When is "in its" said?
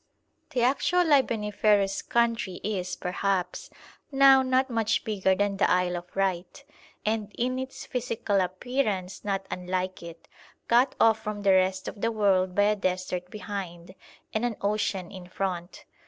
7.37-7.85